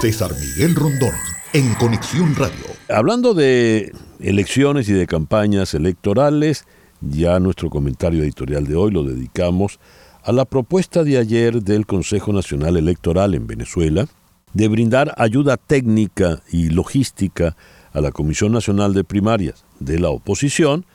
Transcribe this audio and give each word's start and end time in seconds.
César 0.00 0.30
Miguel 0.38 0.76
Rondón, 0.76 1.10
en 1.52 1.74
Conexión 1.74 2.32
Radio. 2.36 2.66
Hablando 2.88 3.34
de 3.34 3.92
elecciones 4.20 4.88
y 4.88 4.92
de 4.92 5.08
campañas 5.08 5.74
electorales, 5.74 6.66
ya 7.00 7.40
nuestro 7.40 7.68
comentario 7.68 8.22
editorial 8.22 8.64
de 8.64 8.76
hoy 8.76 8.92
lo 8.92 9.02
dedicamos 9.02 9.80
a 10.22 10.30
la 10.30 10.44
propuesta 10.44 11.02
de 11.02 11.18
ayer 11.18 11.64
del 11.64 11.84
Consejo 11.84 12.32
Nacional 12.32 12.76
Electoral 12.76 13.34
en 13.34 13.48
Venezuela 13.48 14.06
de 14.54 14.68
brindar 14.68 15.14
ayuda 15.16 15.56
técnica 15.56 16.42
y 16.48 16.68
logística 16.68 17.56
a 17.92 18.00
la 18.00 18.12
Comisión 18.12 18.52
Nacional 18.52 18.94
de 18.94 19.02
Primarias 19.02 19.64
de 19.80 19.98
la 19.98 20.10
oposición, 20.10 20.86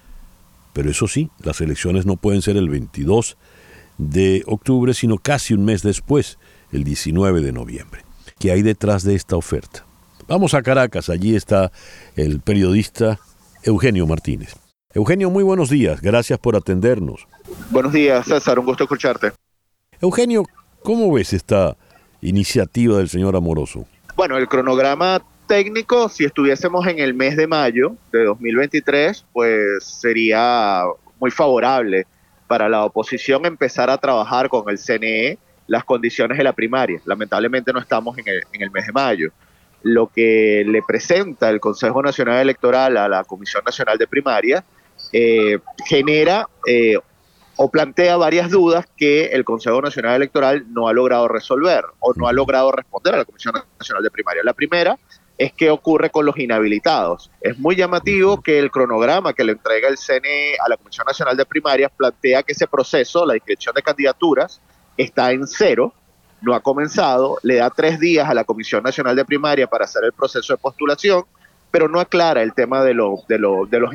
pero 0.72 0.90
eso 0.90 1.10
sí, 1.10 1.30
las 1.44 1.60
elecciones 1.60 2.06
no 2.06 2.16
pueden 2.16 2.42
ser 2.42 2.56
el 2.56 2.70
22 2.70 3.36
de 3.98 4.44
octubre, 4.48 4.94
sino 4.94 5.18
casi 5.18 5.54
un 5.54 5.66
mes 5.66 5.82
después, 5.84 6.38
el 6.72 6.86
19 6.86 7.42
de 7.42 7.52
noviembre. 7.52 8.04
¿Qué 8.44 8.52
hay 8.52 8.62
detrás 8.62 9.04
de 9.04 9.16
esta 9.16 9.38
oferta? 9.38 9.86
Vamos 10.28 10.54
a 10.54 10.62
Caracas, 10.62 11.10
allí 11.10 11.34
está 11.34 11.72
el 12.18 12.42
periodista 12.42 13.18
Eugenio 13.64 14.06
Martínez. 14.06 14.54
Eugenio, 14.94 15.30
muy 15.30 15.46
buenos 15.46 15.70
días, 15.70 16.02
gracias 16.02 16.40
por 16.40 16.58
atendernos. 16.58 17.26
Buenos 17.70 17.94
días, 17.94 18.26
César, 18.26 18.60
un 18.60 18.66
gusto 18.66 18.84
escucharte. 18.84 19.32
Eugenio, 20.02 20.44
¿cómo 20.82 21.14
ves 21.14 21.32
esta 21.32 21.78
iniciativa 22.20 22.98
del 22.98 23.08
señor 23.08 23.38
Amoroso? 23.38 23.86
Bueno, 24.18 24.36
el 24.38 24.50
cronograma 24.50 25.22
técnico, 25.48 26.10
si 26.10 26.26
estuviésemos 26.26 26.86
en 26.88 27.00
el 27.00 27.14
mes 27.14 27.38
de 27.38 27.48
mayo 27.48 27.96
de 28.12 28.26
2023, 28.26 29.26
pues 29.32 29.86
sería 29.86 30.84
muy 31.18 31.32
favorable 31.32 32.06
para 32.48 32.68
la 32.68 32.84
oposición 32.84 33.46
empezar 33.46 33.90
a 33.90 33.98
trabajar 33.98 34.50
con 34.50 34.70
el 34.70 34.78
CNE 34.78 35.38
las 35.68 35.84
condiciones 35.84 36.38
de 36.38 36.44
la 36.44 36.54
primaria. 36.54 37.02
Lamentablemente 37.06 37.74
no 37.74 37.80
estamos 37.80 38.18
en 38.18 38.26
el, 38.28 38.72
mes 38.72 38.88
de 38.88 38.92
mayo. 38.92 39.32
Lo 39.82 40.08
que 40.08 40.64
le 40.66 40.82
presenta 40.82 41.50
el 41.50 41.60
Consejo 41.60 42.02
Nacional 42.02 42.40
Electoral 42.40 42.98
a 42.98 43.08
la 43.08 43.24
Comisión 43.24 43.64
Nacional 43.66 43.98
de 43.98 44.08
Primaria 44.08 44.64
eh, 45.12 45.60
genera 45.86 46.48
eh, 46.68 46.98
o 47.56 47.70
plantea 47.70 48.18
varias 48.18 48.50
dudas 48.50 48.86
que 48.98 49.26
el 49.26 49.44
Consejo 49.44 49.82
Nacional 49.82 50.16
Electoral 50.16 50.66
no 50.74 50.88
ha 50.88 50.94
logrado 50.94 51.28
resolver 51.28 51.84
o 52.00 52.14
no 52.16 52.28
ha 52.28 52.34
logrado 52.34 52.72
responder 52.72 53.14
a 53.14 53.18
la 53.18 53.26
Comisión 53.26 53.54
Nacional 53.80 54.04
de 54.04 54.12
Primaria. 54.12 54.42
La 54.44 54.54
primera 54.54 54.98
es 55.38 55.54
qué 55.54 55.70
ocurre 55.70 56.10
con 56.10 56.26
los 56.26 56.38
inhabilitados. 56.38 57.32
Es 57.42 57.58
muy 57.58 57.76
llamativo 57.76 58.42
que 58.42 58.60
el 58.60 58.72
cronograma 58.72 59.34
que 59.34 59.44
le 59.44 59.54
entrega 59.54 59.90
el 59.90 59.98
CNE 59.98 60.56
a 60.64 60.70
la 60.70 60.78
Comisión 60.78 61.06
Nacional 61.06 61.36
de 61.36 61.46
Primarias 61.46 61.92
plantea 61.96 62.44
que 62.44 62.54
ese 62.54 62.68
proceso, 62.68 63.26
la 63.26 63.36
inscripción 63.36 63.74
de 63.76 63.82
candidaturas, 63.82 64.62
está 64.98 65.32
en 65.32 65.48
cero, 65.48 65.94
no 66.42 66.54
ha 66.54 66.60
comenzado, 66.60 67.38
le 67.42 67.56
da 67.56 67.70
tres 67.70 68.00
días 68.00 68.30
a 68.30 68.34
la 68.34 68.44
Comisión 68.44 68.84
Nacional 68.84 69.16
de 69.16 69.26
Primaria 69.26 69.68
para 69.68 69.86
hacer 69.86 70.04
el 70.04 70.14
proceso 70.14 70.54
de 70.54 70.58
postulación, 70.58 71.24
pero 71.72 71.88
no 71.88 72.00
aclara 72.00 72.44
el 72.44 72.54
tema 72.54 72.84
de, 72.84 72.94
de, 73.28 73.68
de 73.70 73.80
los 73.80 73.92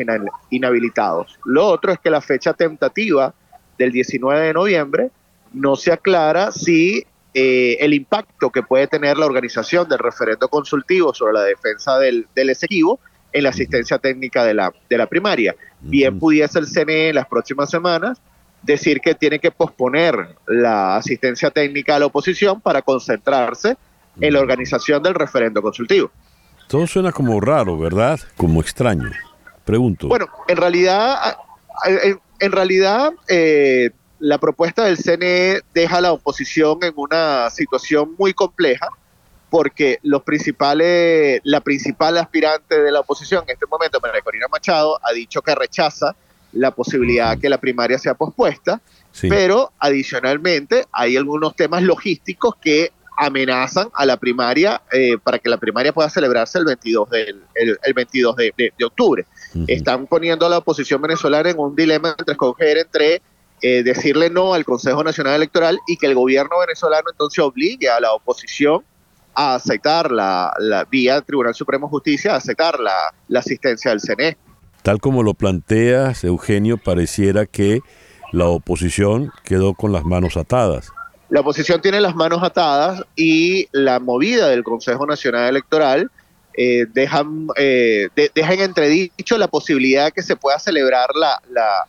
inhabilitados. 0.51 1.39
Lo 1.45 1.67
otro 1.67 1.93
es 1.93 1.99
que 1.99 2.11
la 2.11 2.21
fecha 2.21 2.53
tentativa 2.55 3.35
del 3.77 3.93
19 3.93 4.47
de 4.47 4.53
noviembre 4.55 5.11
no 5.53 5.77
se 5.77 5.93
aclara 5.93 6.51
si 6.51 7.05
eh, 7.35 7.77
el 7.81 7.95
impacto 7.95 8.51
que 8.51 8.63
puede 8.63 8.87
tener 8.87 9.17
la 9.17 9.27
organización 9.27 9.89
del 9.89 9.99
referendo 9.99 10.49
consultivo 10.49 11.15
sobre 11.15 11.35
la 11.35 11.43
defensa 11.43 11.99
del, 11.99 12.27
del 12.35 12.57
en 13.33 13.43
la 13.43 13.51
asistencia 13.51 13.99
técnica 13.99 14.45
de 14.45 14.55
la, 14.55 14.73
de 14.89 14.99
la 14.99 15.07
primaria. 15.07 15.55
Bien 15.81 16.19
pudiese 16.19 16.59
el 16.59 16.67
CNE 16.67 17.11
en 17.11 17.15
las 17.15 17.29
próximas 17.29 17.71
semanas 17.71 18.21
decir 18.63 19.01
que 19.01 19.15
tiene 19.15 19.39
que 19.39 19.51
posponer 19.51 20.37
la 20.47 20.97
asistencia 20.97 21.51
técnica 21.51 21.97
a 21.97 21.99
la 21.99 22.07
oposición 22.07 22.61
para 22.61 22.83
concentrarse 22.83 23.77
en 24.21 24.33
la 24.33 24.41
organización 24.41 25.03
del 25.03 25.15
referendo 25.15 25.63
consultivo. 25.63 26.11
Todo 26.69 26.87
suena 26.87 27.13
como 27.13 27.41
raro, 27.41 27.79
¿verdad? 27.79 28.21
Como 28.37 28.61
extraño. 28.61 29.11
Pregunto. 29.65 30.09
Bueno, 30.09 30.27
en 30.49 30.57
realidad, 30.57 31.37
en, 32.41 32.53
realidad 32.53 33.13
eh, 33.29 33.91
la 34.19 34.39
propuesta 34.39 34.85
del 34.85 34.97
CNE 34.97 35.61
deja 35.73 35.99
a 35.99 36.01
la 36.01 36.13
oposición 36.13 36.79
en 36.83 36.93
una 36.97 37.51
situación 37.51 38.15
muy 38.19 38.35
compleja 38.35 38.89
porque 39.51 39.99
los 40.03 40.23
principales, 40.23 41.41
la 41.45 41.61
principal 41.61 42.19
aspirante 42.19 42.81
de 42.81 42.93
la 42.93 43.01
oposición 43.01 43.45
en 43.45 43.55
este 43.55 43.67
momento, 43.67 43.99
María 44.01 44.21
Corina 44.21 44.47
Machado, 44.49 44.99
ha 45.03 45.13
dicho 45.13 45.41
que 45.41 45.55
rechaza 45.55 46.15
la 46.53 46.71
posibilidad 46.71 47.35
de 47.35 47.41
que 47.41 47.49
la 47.49 47.59
primaria 47.59 47.99
sea 47.99 48.15
pospuesta, 48.15 48.81
pero 49.21 49.73
adicionalmente 49.79 50.87
hay 50.93 51.17
algunos 51.17 51.55
temas 51.57 51.83
logísticos 51.83 52.55
que 52.61 52.93
amenazan 53.19 53.89
a 53.95 54.07
la 54.07 54.17
primaria 54.17 54.81
eh, 54.93 55.19
para 55.19 55.41
que 55.41 55.49
la 55.49 55.57
primaria 55.57 55.93
pueda 55.93 56.09
celebrarse 56.09 56.59
el 56.59 56.65
22, 56.67 57.11
del, 57.11 57.43
el, 57.55 57.95
22 57.95 58.37
de, 58.37 58.73
octubre. 58.85 59.27
Están 59.67 60.07
poniendo 60.07 60.47
a 60.47 60.49
la 60.49 60.59
oposición 60.59 61.03
venezolana 61.03 61.51
en 61.51 61.59
un 61.59 61.75
dilema 61.75 62.15
entre 62.17 62.33
escoger 62.33 62.79
entre 62.79 63.21
eh, 63.61 63.83
decirle 63.83 64.31
no 64.31 64.55
al 64.55 64.65
Consejo 64.65 65.03
Nacional 65.03 65.35
Electoral 65.35 65.81
y 65.89 65.97
que 65.97 66.07
el 66.07 66.15
gobierno 66.15 66.61
venezolano 66.61 67.11
entonces 67.11 67.41
obligue 67.41 67.89
a 67.89 67.99
la 67.99 68.13
oposición 68.13 68.85
a 69.35 69.57
aceptar 69.57 70.13
la, 70.13 70.53
la 70.61 70.85
vía 70.85 71.21
Tribunal 71.23 71.55
Supremo 71.55 71.89
de 71.89 71.91
Justicia, 71.91 72.35
a 72.35 72.37
aceptar 72.37 72.79
la, 72.79 73.13
la 73.27 73.41
asistencia 73.41 73.91
del 73.91 74.01
CNE. 74.01 74.37
Tal 74.83 75.01
como 75.01 75.23
lo 75.23 75.35
planteas, 75.35 76.25
Eugenio, 76.25 76.79
pareciera 76.79 77.47
que 77.47 77.81
la 78.33 78.47
oposición 78.47 79.33
quedó 79.45 79.75
con 79.75 79.93
las 79.93 80.05
manos 80.05 80.37
atadas. 80.37 80.91
La 81.31 81.41
oposición 81.41 81.81
tiene 81.83 82.01
las 82.01 82.15
manos 82.15 82.43
atadas 82.43 83.03
y 83.15 83.69
la 83.73 84.01
movida 84.01 84.49
del 84.49 84.65
Consejo 84.65 85.07
Nacional 85.07 85.49
Electoral 85.49 86.11
eh, 86.61 86.87
dejan, 86.93 87.47
eh, 87.57 88.09
en 88.17 88.61
entredicho 88.61 89.39
la 89.39 89.47
posibilidad 89.47 90.07
de 90.07 90.13
que 90.13 90.23
se 90.23 90.37
pueda 90.37 90.59
celebrar 90.59 91.11
la, 91.15 91.41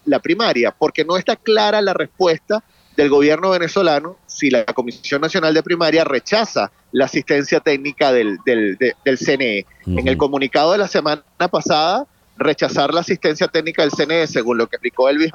la, 0.06 0.20
primaria, 0.20 0.76
porque 0.78 1.04
no 1.04 1.18
está 1.18 1.36
clara 1.36 1.82
la 1.82 1.94
respuesta 1.94 2.64
del 2.96 3.10
gobierno 3.10 3.50
venezolano 3.50 4.18
si 4.28 4.52
la 4.52 4.66
Comisión 4.66 5.22
Nacional 5.22 5.54
de 5.54 5.64
Primaria 5.64 6.04
rechaza 6.04 6.72
la 6.92 7.06
asistencia 7.06 7.62
técnica 7.62 8.12
del, 8.12 8.38
del, 8.46 8.78
del 8.78 9.18
CNE. 9.18 9.66
En 9.88 10.08
el 10.08 10.18
comunicado 10.18 10.74
de 10.74 10.78
la 10.78 10.88
semana 10.88 11.24
pasada, 11.50 12.06
rechazar 12.40 12.94
la 12.94 13.02
asistencia 13.02 13.48
técnica 13.48 13.84
del 13.84 13.92
CNE, 13.92 14.28
según 14.28 14.58
lo 14.58 14.68
que 14.68 14.78
explicó 14.78 15.10
Elvis 15.10 15.32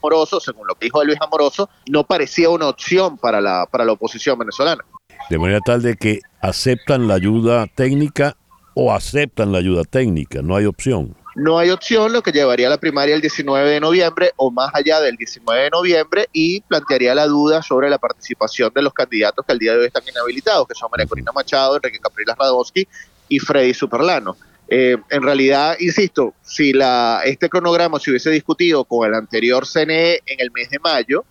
Amoroso, 0.00 0.40
según 0.40 0.66
lo 0.66 0.74
que 0.74 0.86
dijo 0.86 1.02
Elvis 1.02 1.20
Amoroso, 1.20 1.68
no 1.88 2.04
parecía 2.04 2.48
una 2.50 2.68
opción 2.68 3.18
para 3.18 3.40
la, 3.40 3.66
para 3.70 3.84
la 3.84 3.92
oposición 3.92 4.38
venezolana. 4.38 4.84
De 5.30 5.38
manera 5.38 5.60
tal 5.64 5.82
de 5.82 5.96
que 5.96 6.20
aceptan 6.40 7.06
la 7.06 7.14
ayuda 7.14 7.66
técnica 7.66 8.36
o 8.74 8.92
aceptan 8.92 9.52
la 9.52 9.58
ayuda 9.58 9.84
técnica, 9.84 10.40
no 10.42 10.56
hay 10.56 10.64
opción. 10.64 11.14
No 11.34 11.58
hay 11.58 11.70
opción, 11.70 12.12
lo 12.12 12.22
que 12.22 12.32
llevaría 12.32 12.66
a 12.66 12.70
la 12.70 12.78
primaria 12.78 13.14
el 13.14 13.20
19 13.20 13.70
de 13.70 13.80
noviembre 13.80 14.32
o 14.36 14.50
más 14.50 14.70
allá 14.74 15.00
del 15.00 15.16
19 15.16 15.64
de 15.64 15.70
noviembre 15.70 16.28
y 16.32 16.62
plantearía 16.62 17.14
la 17.14 17.26
duda 17.26 17.62
sobre 17.62 17.88
la 17.88 17.98
participación 17.98 18.72
de 18.74 18.82
los 18.82 18.92
candidatos 18.92 19.46
que 19.46 19.52
al 19.52 19.58
día 19.58 19.72
de 19.72 19.80
hoy 19.80 19.86
están 19.86 20.02
inhabilitados, 20.08 20.66
que 20.66 20.74
son 20.74 20.88
María 20.90 21.06
Corina 21.06 21.30
Machado, 21.30 21.76
Enrique 21.76 22.00
Capriles 22.00 22.34
Radowski 22.36 22.88
y 23.28 23.38
Freddy 23.38 23.72
Superlano. 23.72 24.36
Eh, 24.70 24.98
en 25.08 25.22
realidad, 25.22 25.76
insisto, 25.80 26.34
si 26.42 26.74
la, 26.74 27.22
este 27.24 27.48
cronograma 27.48 27.98
se 27.98 28.10
hubiese 28.10 28.30
discutido 28.30 28.84
con 28.84 29.08
el 29.08 29.14
anterior 29.14 29.66
CNE 29.66 30.20
en 30.26 30.40
el 30.40 30.50
mes 30.50 30.68
de 30.68 30.78
mayo, 30.78 31.24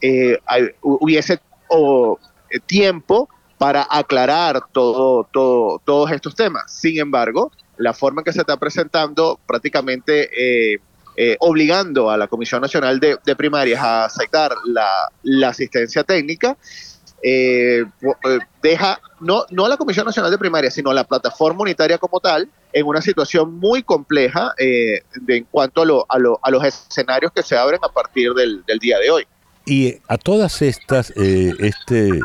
eh, 0.00 0.38
hubiese 0.82 1.34
eh, 1.34 2.60
tiempo 2.66 3.28
para 3.58 3.86
aclarar 3.88 4.62
todo, 4.72 5.24
todo, 5.32 5.80
todos 5.84 6.10
estos 6.10 6.34
temas. 6.34 6.72
Sin 6.72 6.98
embargo, 6.98 7.52
la 7.76 7.94
forma 7.94 8.22
en 8.22 8.24
que 8.24 8.32
se 8.32 8.40
está 8.40 8.56
presentando 8.56 9.38
prácticamente 9.46 10.80
obligando 11.40 12.10
a 12.10 12.16
la 12.16 12.28
Comisión 12.28 12.62
Nacional 12.62 12.98
de, 12.98 13.36
Primarias 13.36 13.78
a 13.78 14.06
aceptar 14.06 14.52
la 15.22 15.48
asistencia 15.48 16.02
técnica, 16.02 16.56
eh, 17.22 17.84
eh, 18.02 18.38
deja 18.62 19.00
no, 19.20 19.44
no 19.50 19.66
a 19.66 19.68
la 19.68 19.76
Comisión 19.76 20.06
Nacional 20.06 20.30
de 20.30 20.38
Primaria, 20.38 20.70
sino 20.70 20.90
a 20.90 20.94
la 20.94 21.04
plataforma 21.04 21.62
unitaria 21.62 21.98
como 21.98 22.20
tal 22.20 22.48
en 22.72 22.86
una 22.86 23.02
situación 23.02 23.58
muy 23.58 23.82
compleja 23.82 24.54
eh, 24.58 25.02
en 25.28 25.44
cuanto 25.50 25.82
a, 25.82 26.14
a, 26.42 26.50
los 26.50 26.64
escenarios 26.64 27.32
que 27.32 27.42
se 27.42 27.56
abren 27.56 27.80
a 27.82 27.88
partir 27.88 28.32
del, 28.32 28.64
día 28.80 28.98
de 28.98 29.10
hoy. 29.10 29.26
Y 29.66 29.96
a 30.08 30.16
todas 30.16 30.62
estas, 30.62 31.10
este 31.10 32.20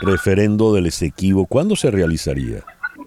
referendo 0.00 0.72
del 0.72 0.86
Esequibo, 0.86 1.46
¿cuándo 1.46 1.76
se 1.76 1.90
realizaría? 1.90 2.64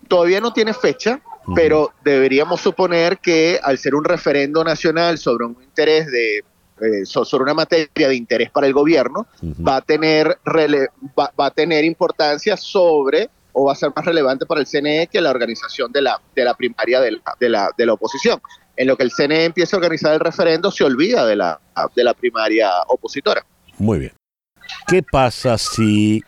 Todavía 0.08 0.40
no 0.42 0.54
tiene 0.54 0.74
fecha, 0.74 1.22
pero 1.56 1.92
deberíamos 2.04 2.62
suponer 2.62 3.18
que 3.18 3.60
al 3.64 3.78
ser 3.78 3.96
un 3.96 4.04
referendo 4.04 4.64
nacional 4.64 5.18
sobre 5.18 5.46
un 5.46 5.58
interés 5.64 6.08
de 6.08 6.44
eh, 6.82 7.06
sobre 7.06 7.44
una 7.44 7.54
materia 7.54 8.08
de 8.08 8.16
interés 8.16 8.50
para 8.50 8.68
el 8.68 8.74
gobierno, 8.74 9.28
va, 9.66 9.78
a 9.78 9.82
tener 9.82 10.38
va, 10.48 11.32
a 11.38 11.52
tener 11.52 11.84
importancia 11.86 12.58
sobre 12.58 13.30
o 13.54 13.66
va 13.66 13.74
a 13.74 13.76
ser 13.76 13.92
más 13.96 14.06
relevante 14.06 14.46
para 14.46 14.62
el 14.62 14.68
CNE 14.68 15.08
que 15.08 15.22
la 15.22 15.30
organización 15.30 15.92
de 15.92 16.02
la, 16.02 16.22
de 16.36 16.44
la 16.44 16.54
primaria 16.54 17.00
de 17.00 17.12
la, 17.12 17.22
de 17.40 17.50
la, 17.50 17.70
de 17.78 17.86
la 17.86 17.94
oposición. 17.94 18.42
En 18.76 18.88
lo 18.88 18.96
que 18.98 19.04
el 19.04 19.12
CNE 19.12 19.46
empieza 19.46 19.76
a 19.76 19.80
organizar 19.80 20.14
el 20.14 20.20
referendo, 20.20 20.72
se 20.72 20.84
olvida 20.84 21.26
de 21.26 21.36
la, 21.36 21.60
de 21.96 22.04
la 22.04 22.14
primaria 22.14 22.72
opositora. 22.88 23.46
Muy 23.78 24.00
bien. 24.00 24.14
¿Qué 24.88 25.04
pasa 25.04 25.58
si 25.58 26.24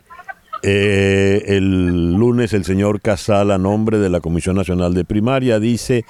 Eh, 0.66 1.44
el 1.58 2.14
lunes 2.14 2.54
el 2.54 2.64
señor 2.64 3.02
Casal, 3.02 3.50
a 3.50 3.58
nombre 3.58 3.98
de 3.98 4.08
la 4.08 4.20
Comisión 4.20 4.56
Nacional 4.56 4.94
de 4.94 5.04
Primaria, 5.04 5.60
dice, 5.60 6.06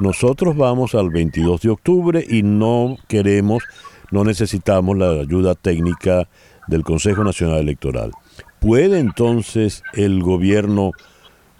nosotros 0.00 0.56
vamos 0.56 0.94
al 0.94 1.10
22 1.10 1.60
de 1.62 1.70
octubre 1.70 2.24
y 2.28 2.42
no 2.42 2.96
queremos, 3.08 3.62
no 4.10 4.24
necesitamos 4.24 4.96
la 4.96 5.10
ayuda 5.10 5.54
técnica 5.54 6.28
del 6.66 6.82
Consejo 6.82 7.24
Nacional 7.24 7.58
Electoral. 7.58 8.12
¿Puede 8.60 8.98
entonces 8.98 9.82
el 9.92 10.22
gobierno, 10.22 10.92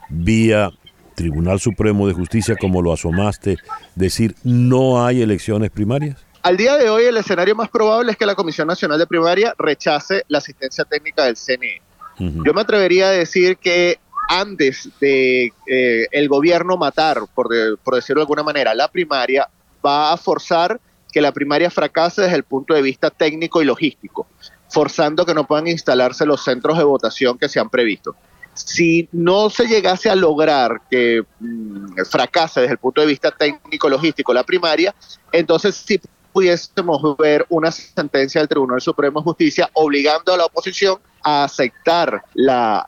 vía 0.08 0.70
Tribunal 1.14 1.60
Supremo 1.60 2.06
de 2.08 2.14
Justicia, 2.14 2.56
como 2.56 2.82
lo 2.82 2.92
asomaste, 2.92 3.56
decir 3.94 4.34
no 4.42 5.04
hay 5.04 5.22
elecciones 5.22 5.70
primarias? 5.70 6.24
Al 6.42 6.56
día 6.56 6.76
de 6.76 6.90
hoy 6.90 7.04
el 7.04 7.16
escenario 7.16 7.54
más 7.54 7.70
probable 7.70 8.12
es 8.12 8.18
que 8.18 8.26
la 8.26 8.34
Comisión 8.34 8.68
Nacional 8.68 8.98
de 8.98 9.06
Primaria 9.06 9.54
rechace 9.58 10.24
la 10.28 10.38
asistencia 10.38 10.84
técnica 10.84 11.24
del 11.24 11.36
CNE. 11.36 11.80
Yo 12.18 12.54
me 12.54 12.60
atrevería 12.60 13.08
a 13.08 13.10
decir 13.10 13.56
que 13.56 13.98
antes 14.28 14.88
de 15.00 15.52
eh, 15.66 16.06
el 16.10 16.28
gobierno 16.28 16.76
matar, 16.76 17.22
por, 17.34 17.48
por 17.82 17.94
decirlo 17.94 18.20
de 18.20 18.24
alguna 18.24 18.42
manera, 18.42 18.74
la 18.74 18.88
primaria, 18.88 19.48
va 19.84 20.12
a 20.12 20.16
forzar 20.16 20.80
que 21.12 21.20
la 21.20 21.32
primaria 21.32 21.70
fracase 21.70 22.22
desde 22.22 22.36
el 22.36 22.44
punto 22.44 22.74
de 22.74 22.82
vista 22.82 23.10
técnico 23.10 23.62
y 23.62 23.64
logístico, 23.64 24.26
forzando 24.68 25.24
que 25.24 25.34
no 25.34 25.46
puedan 25.46 25.68
instalarse 25.68 26.26
los 26.26 26.42
centros 26.42 26.76
de 26.76 26.84
votación 26.84 27.38
que 27.38 27.48
se 27.48 27.60
han 27.60 27.70
previsto. 27.70 28.16
Si 28.52 29.08
no 29.12 29.50
se 29.50 29.66
llegase 29.66 30.10
a 30.10 30.16
lograr 30.16 30.82
que 30.90 31.22
mm, 31.40 32.04
fracase 32.10 32.60
desde 32.60 32.72
el 32.72 32.78
punto 32.78 33.00
de 33.00 33.06
vista 33.06 33.30
técnico 33.30 33.86
y 33.86 33.90
logístico 33.90 34.32
la 34.32 34.44
primaria, 34.44 34.94
entonces 35.32 35.76
sí 35.76 36.00
pudiésemos 36.32 37.16
ver 37.16 37.46
una 37.48 37.70
sentencia 37.70 38.40
del 38.40 38.48
Tribunal 38.48 38.80
Supremo 38.80 39.20
de 39.20 39.24
Justicia 39.24 39.70
obligando 39.74 40.34
a 40.34 40.36
la 40.36 40.46
oposición 40.46 40.98
a 41.24 41.44
aceptar 41.44 42.22
la, 42.34 42.86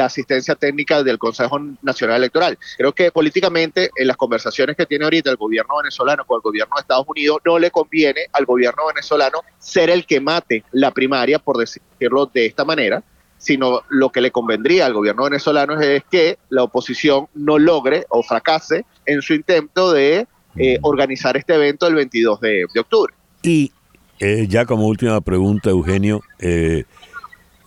asistencia 0.00 0.54
técnica 0.54 1.02
del 1.02 1.18
Consejo 1.18 1.58
Nacional 1.82 2.18
Electoral. 2.18 2.58
Creo 2.76 2.92
que 2.92 3.10
políticamente 3.10 3.90
en 3.96 4.06
las 4.06 4.16
conversaciones 4.16 4.76
que 4.76 4.86
tiene 4.86 5.04
ahorita 5.04 5.30
el 5.30 5.36
gobierno 5.36 5.78
venezolano 5.78 6.24
con 6.24 6.36
el 6.36 6.42
gobierno 6.42 6.76
de 6.76 6.80
Estados 6.82 7.06
Unidos 7.08 7.38
no 7.44 7.58
le 7.58 7.70
conviene 7.70 8.26
al 8.32 8.44
gobierno 8.44 8.86
venezolano 8.86 9.40
ser 9.58 9.90
el 9.90 10.06
que 10.06 10.20
mate 10.20 10.64
la 10.72 10.90
primaria, 10.90 11.38
por 11.38 11.56
decirlo 11.56 12.26
de 12.26 12.46
esta 12.46 12.64
manera, 12.64 13.02
sino 13.40 13.82
lo 13.88 14.10
que 14.10 14.20
le 14.20 14.30
convendría 14.30 14.84
al 14.84 14.92
gobierno 14.92 15.24
venezolano 15.24 15.80
es 15.80 16.04
que 16.10 16.38
la 16.50 16.62
oposición 16.62 17.26
no 17.34 17.58
logre 17.58 18.04
o 18.10 18.22
fracase 18.22 18.84
en 19.06 19.22
su 19.22 19.32
intento 19.32 19.92
de 19.92 20.26
eh, 20.56 20.78
mm. 20.78 20.84
organizar 20.84 21.36
este 21.38 21.54
evento 21.54 21.86
el 21.86 21.94
22 21.94 22.40
de, 22.40 22.66
octubre. 22.78 23.14
Y 23.42 23.72
eh, 24.18 24.46
ya 24.46 24.66
como 24.66 24.86
última 24.86 25.20
pregunta, 25.22 25.70
Eugenio, 25.70 26.20
eh, 26.38 26.84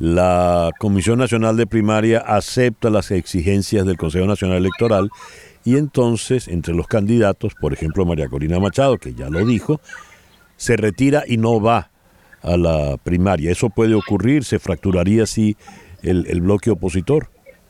la 0.03 0.71
Comisión 0.79 1.17
Nacional 1.17 1.55
de 1.55 1.65
Primaria 1.65 2.19
acepta 2.19 2.89
las 2.89 3.09
exigencias 3.09 3.85
del 3.85 3.95
Consejo 3.95 4.25
Nacional 4.25 4.57
Electoral 4.57 5.09
y 5.63 5.77
entonces 5.77 6.49
entre 6.49 6.73
los 6.73 6.87
candidatos, 6.87 7.53
por 7.55 7.71
ejemplo 7.71 8.05
María 8.05 8.27
Corina 8.27 8.59
Machado, 8.59 8.97
que 8.97 9.13
ya 9.13 9.29
lo 9.29 9.45
dijo, 9.45 9.79
se 10.57 10.75
retira 10.75 11.23
y 11.25 11.37
no 11.37 11.61
va 11.61 11.89
a 12.41 12.57
la 12.57 12.97
primaria. 13.01 13.49
¿Eso 13.49 13.69
puede 13.69 13.93
ocurrir? 13.93 14.43
¿Se 14.43 14.59
fracturaría 14.59 15.23
así 15.23 15.55
el, 16.01 16.41
bloque 16.41 16.69
opositor? 16.69 17.29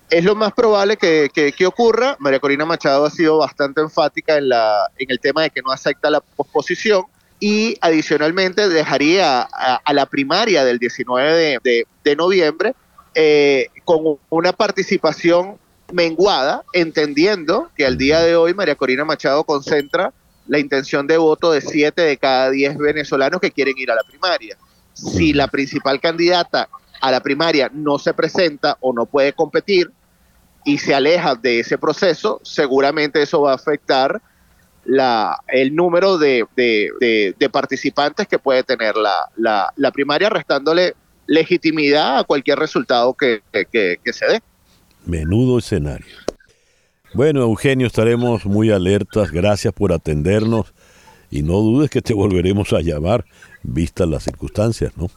Es 0.09 0.25
lo 0.25 0.33
más 0.33 0.53
probable 0.53 0.97
que, 0.97 1.29
que, 1.31 1.65
ocurra. 1.67 2.17
María 2.17 2.39
Corina 2.39 2.65
Machado 2.65 3.05
ha 3.05 3.11
sido 3.11 3.37
bastante 3.37 3.81
enfática 3.81 4.39
en, 4.39 4.49
la, 4.49 4.89
en 4.97 5.11
el 5.11 5.19
tema 5.19 5.43
de 5.43 5.51
que 5.51 5.61
no 5.61 5.71
acepta 5.71 6.09
la 6.09 6.21
posposición 6.21 7.03
y 7.39 7.77
adicionalmente 7.81 8.69
dejaría 8.69 9.41
a, 9.41 9.93
la 9.93 10.05
primaria 10.05 10.63
del 10.63 10.79
19 10.79 11.59
de, 11.63 12.15
noviembre 12.15 12.73
eh, 13.15 13.67
con 13.83 14.17
una 14.29 14.53
participación 14.53 15.57
menguada, 15.91 16.63
entendiendo 16.73 17.69
que 17.75 17.85
al 17.85 17.97
día 17.97 18.21
de 18.21 18.35
hoy 18.35 18.53
María 18.53 18.75
Corina 18.75 19.05
Machado 19.05 19.43
concentra 19.43 20.13
la 20.47 20.59
intención 20.59 21.07
de 21.07 21.17
voto 21.17 21.51
de 21.51 21.61
7 21.61 22.01
de 22.01 22.17
cada 22.17 22.49
10 22.49 22.77
venezolanos 22.77 23.39
que 23.39 23.51
quieren 23.51 23.77
ir 23.77 23.91
a 23.91 23.95
la 23.95 24.03
primaria. 24.03 24.57
Si 24.93 25.33
la 25.33 25.47
principal 25.47 25.99
candidata 25.99 26.69
a 27.01 27.11
la 27.11 27.21
primaria 27.21 27.69
no 27.73 27.99
se 27.99 28.13
presenta 28.13 28.77
o 28.79 28.93
no 28.93 29.05
puede 29.05 29.33
competir 29.33 29.91
y 30.65 30.77
se 30.77 30.95
aleja 30.95 31.35
de 31.35 31.59
ese 31.59 31.77
proceso, 31.77 32.39
seguramente 32.43 33.21
eso 33.21 33.41
va 33.41 33.51
a 33.51 33.55
afectar 33.55 34.21
la, 34.85 35.39
el 35.47 35.75
número 35.75 36.17
de, 36.17 36.45
participantes 37.51 38.27
que 38.27 38.39
puede 38.39 38.63
tener 38.63 38.95
la, 38.95 39.71
la, 39.75 39.91
primaria, 39.91 40.29
restándole 40.29 40.95
legitimidad 41.27 42.19
a 42.19 42.23
cualquier 42.23 42.59
resultado 42.59 43.13
que, 43.13 43.41
se 43.51 44.25
dé. 44.25 44.41
Menudo 45.05 45.59
escenario. 45.59 46.15
Bueno, 47.13 47.41
Eugenio, 47.41 47.87
estaremos 47.87 48.45
muy 48.45 48.71
alertas. 48.71 49.31
Gracias 49.31 49.73
por 49.73 49.93
atendernos 49.93 50.73
y 51.29 51.43
no 51.43 51.53
dudes 51.53 51.89
que 51.89 52.01
te 52.01 52.13
volveremos 52.13 52.73
a 52.73 52.81
llamar, 52.81 53.25
vistas 53.61 54.07
las 54.07 54.23
circunstancias, 54.23 54.93
¿no? 54.97 55.09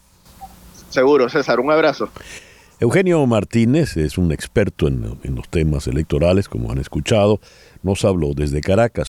Seguro, 0.90 1.28
César. 1.28 1.60
Un 1.60 1.70
abrazo. 1.70 2.08
Eugenio 2.78 3.24
Martínez 3.26 3.96
es 3.96 4.18
un 4.18 4.32
experto 4.32 4.86
en, 4.86 5.18
en 5.22 5.34
los 5.34 5.48
temas 5.48 5.86
electorales, 5.86 6.48
como 6.48 6.70
han 6.70 6.78
escuchado. 6.78 7.40
Nos 7.82 8.04
habló 8.04 8.34
desde 8.34 8.60
Caracas. 8.60 9.06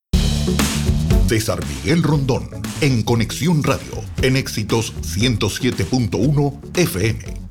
César 1.28 1.60
Miguel 1.68 2.04
Rondón, 2.04 2.50
en 2.82 3.04
Conexión 3.04 3.64
Radio, 3.64 4.04
en 4.22 4.38
Éxitos 4.38 4.94
107.1 5.02 6.78
FM. 6.78 7.47